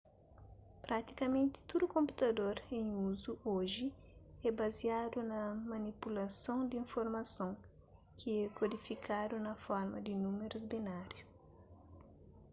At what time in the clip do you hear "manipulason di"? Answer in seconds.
5.71-6.75